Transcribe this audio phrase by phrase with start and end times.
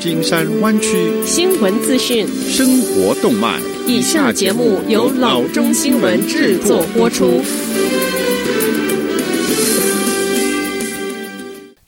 [0.00, 3.60] 金山湾区新闻资讯、生活动脉。
[3.86, 7.42] 以下节目由老中新闻制作播出。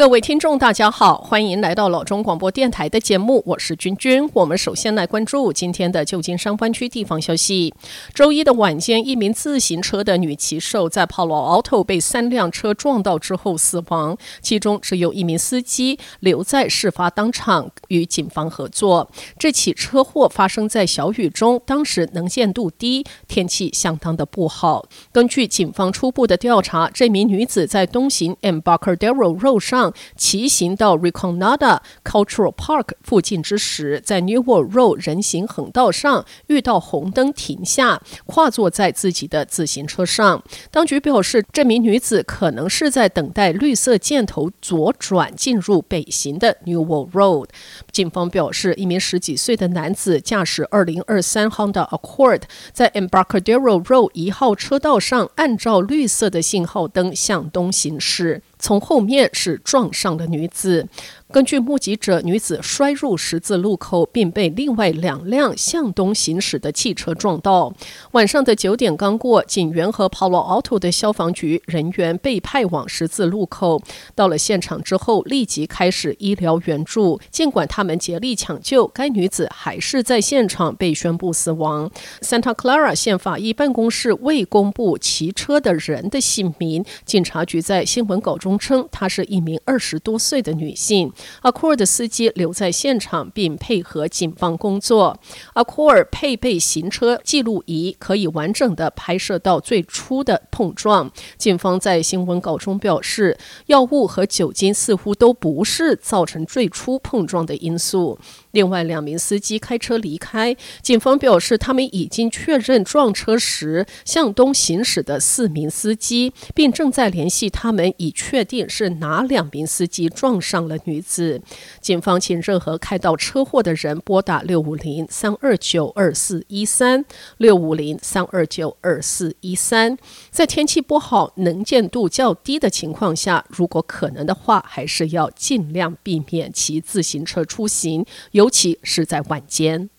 [0.00, 4.26] 各位听众，大家好，欢迎来到老中广播电台的节目，我是君君。
[4.32, 7.74] 我们首先来关注今天的旧金山湾区地方消息。
[8.14, 19.10] 周一的晚间，一名自行车的女骑手在 Palo Alto 被三辆车撞到之后死亡，其中只有一名司机留在事发当场与警方合作。
[19.38, 24.88] 这起车祸发生在小雨中，当时能见度低，天气相当的不好。
[25.12, 29.89] 根据警方初步的调查，这名女子在东行 Embarcadero Road 上。
[30.16, 40.42] 骑行到 Reconada Cultural Park 附近之时，在 New World Road 人行横道上遇到红灯停下，跨坐在自己的自行车上。
[40.70, 47.48] 当局表示，这名女子可能是在等待绿色箭头左转进入北行的 New World Road。
[47.90, 58.42] 警方表示，一名十几岁的男子驾驶2023 Honda Accord 在 Embarcadero Road 一号车道上，按照绿色的信号灯向东行驶。
[58.60, 60.86] 从后面是撞上了女子。
[61.32, 67.72] 根据目击者，女子摔入十字路口，并被另外两辆向东行驶的汽车撞到。
[68.10, 73.80] 晚上的九点刚过，警员和 Palo Alto 的消防局人员被派往十字路口。
[74.16, 77.20] 到了现场之后，立即开始医疗援助。
[77.30, 81.88] 尽管他们竭力抢救，该女子还是在现场被宣布死亡。
[82.20, 86.84] Santa Clara 县法医办公室未公布骑车的人的姓名。
[87.04, 91.12] 警察局在新闻稿中称，她是一名二十多岁的女性。
[91.42, 95.18] 阿库尔的司机留在现场并配合警方工作。
[95.54, 101.10] 阿库尔配备行车记录仪，可以完整的拍摄到最初的碰撞。
[101.36, 108.18] 警方在新闻稿中表示，药物和酒精似乎都不是造成最初碰撞的因素。
[108.52, 110.56] 另外两名司机开车离开。
[110.82, 121.42] 警方表示，他们已经确认撞车时向东行驶的四名司机，并正在联系他们，以确确定是哪两名司机撞上了女子。
[121.82, 127.04] 警方请任何开到车祸的人拨打六五零三二九二四一三
[127.36, 129.98] 六五零三二九二四一三。
[130.30, 138.06] 在天气不好、能见度较低的情况下，如果可能的话，还是要尽量避免骑自行车出行。
[138.30, 139.90] 尤其是在晚间。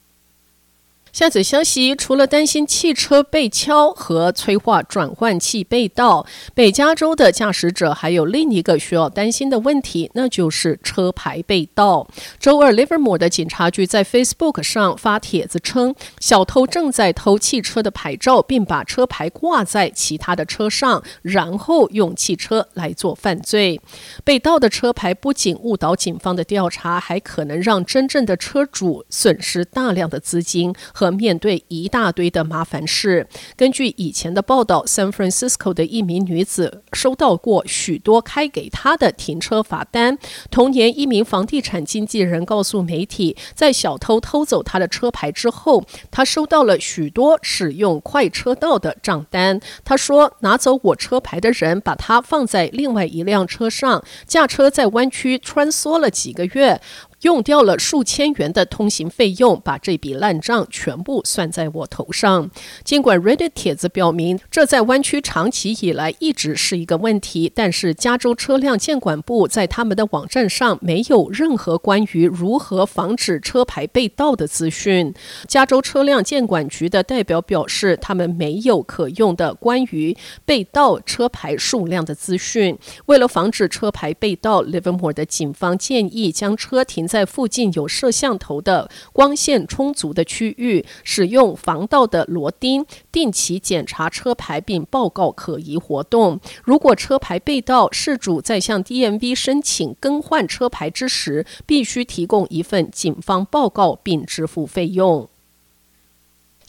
[1.13, 12.07] 下则消息，除了担心汽车被敲和催化转换器被盗，北加州的驾驶者还有另一个需要担心的问题，那就是车牌被盗。
[12.39, 23.81] 周二，Livermore 的警察局在 Facebook 上发帖子称，小偷正在偷汽车的牌照，并把车牌挂在其他的车上，然后用汽车来做犯罪。
[24.23, 30.73] 被盗的车牌不仅误导警方的调查，还可能让真正的车主损失大量的资金。
[31.01, 33.28] 和面对一大堆的麻烦事。
[33.56, 40.19] 根据以前的报道，San Francisco 的一名女子收到过许多开给她的停车罚单。
[40.51, 49.59] 同年，一名房地产经纪人告诉媒体，在小偷偷走他的车牌之后，他收到了许多使用快车道的账单。
[49.83, 56.79] 他说：“拿走我车牌的人把它放在另外一辆车上，驾车在湾区穿梭了几个月。”
[57.21, 62.49] 用掉了数千元的通行费用，把这笔烂账全部算在我头上。
[62.83, 75.13] 尽管 Reddit 帖子表明这在湾区长期以来一直是一个问题，但是加州车辆监管部在他们的网站上没有任何关于如何防止车牌被盗的资讯。
[75.47, 82.75] 加州车辆监管局的代表表示，他们没有可用的关于被盗车牌数量的资讯。
[83.05, 87.07] 为了防止车牌被盗，Livermore 的警方建议将车停。
[87.11, 96.39] 在附近有摄像头的、光线充足的区域，使用防盗的螺钉，定期检查车牌并报告可疑活动。
[96.63, 105.27] 如果车牌被盗，事主在向 DMV 申请更换车牌之时，必须提供一份警方报告并支付费用。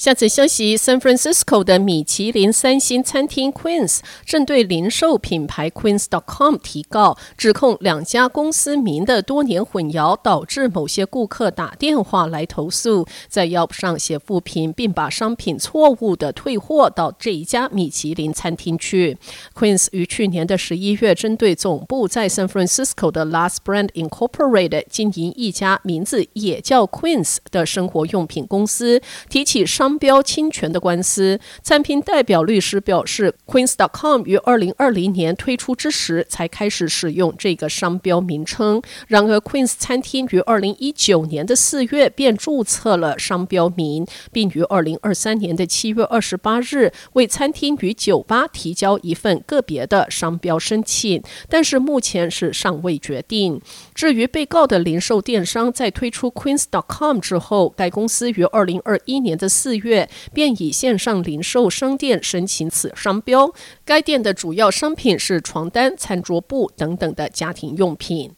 [0.03, 19.17] 下次消息：San Francisco 的米其林三星餐厅 Queens 正对零售品牌 Queens.com 提告，指控两家公司名的多年混淆，导致某些顾客打电话来投诉，在 Yelp 上写负评，并把商品错误的退货到这一家米其林餐厅去。
[19.55, 29.01] Queens 于去年的十一月，针对总部在 San Francisco 的 Last Brand Incorporated 经营一家名字也叫 Queens 的生活用品公司，
[29.31, 29.92] 提起商。
[29.93, 31.39] 商标侵权的官司。
[31.63, 38.81] 餐厅代表律师表示，Queens.com 于二零二零年推出之时才开始使用这个商标名称。
[39.07, 53.61] 然而，Queens 餐厅于二零一九年的四月便注册了商标名，并于二零二三年的七月二十八日为餐厅与酒吧提交一份个别的商标申请，但是目前是尚未决定。
[53.95, 63.51] 至于被告的零售电商在推出 Queens.com 之后，该公司于二零二一年的四四月便以线上零售商店申请此商标。
[63.87, 68.35] 该店的主要商品是床单、餐桌布等等的家庭用品。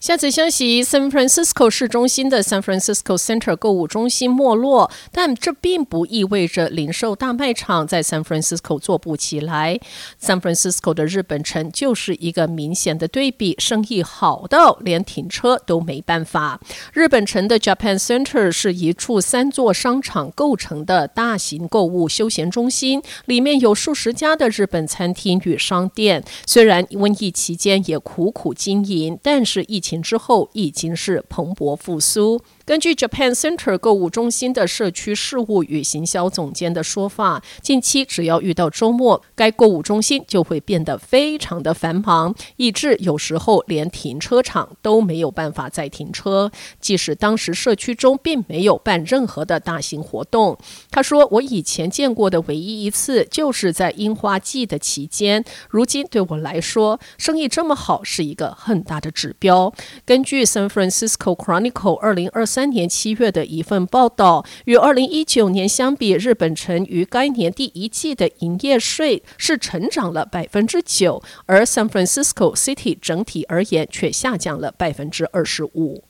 [0.00, 9.78] 下次消息：San Francisco 市中心的 San Francisco Center 购物中心没落，但这并不意味着零售大卖场在 San Francisco 做不起来。
[10.20, 16.60] San Francisco 的日本城就是一个明显的对比，生意好到连停车都没办法。
[16.92, 26.22] 日本城的 Japan Center 是一处三座商场构成的大型购物休闲中心，里面有数十家的日本餐厅与商店。
[26.46, 32.40] 虽然瘟疫期间也苦苦经营，但是疫情之后已经是蓬勃复苏。
[32.66, 46.50] 根据 Japan Center 购物中心的社区事务与行销总监的说法，近期只要遇到周末，该购物中心就会变得非常的繁忙，以致有时候连停车场都没有办法再停车。
[46.80, 50.58] 即使当时社区中并没有办任何的大型活动，
[50.90, 55.44] 他说：“我以前见过的唯一一次就是在樱花季的期间。
[55.70, 59.72] 如今对我来说，生意这么好是一个很大的指标。”
[60.04, 76.04] 根据 San Francisco Chronicle 二零二三年七月的一份报道，与二零一九年相比，日本城于该年第一季的营业税是成长了百分之九，而 San Francisco City 整体而言却下降了百分之二十五。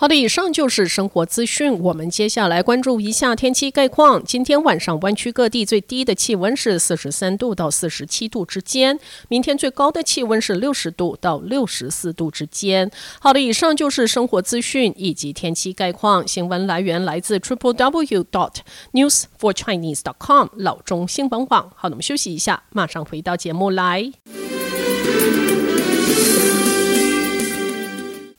[0.00, 1.76] 好的，以上就是生活资讯。
[1.80, 4.22] 我们接下来关注一下天气概况。
[4.24, 12.88] 今天晚上湾区各地最低的气温是四十三度到四十七度之间，明天最高的气温是六十度到六十四度之间。
[13.18, 16.24] 好的，以上就是生活资讯以及天气概况。
[16.28, 18.58] 新闻来源来自 triple w dot
[18.92, 21.72] news for chinese dot com 老中新闻网。
[21.74, 24.12] 好的，我们休息一下，马上回到节目来。